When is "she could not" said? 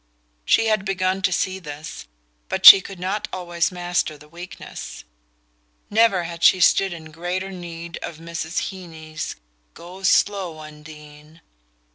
2.65-3.27